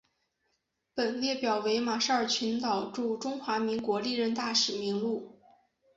[0.95, 5.39] 本列表为马绍尔群岛驻中华民国历任大使名录。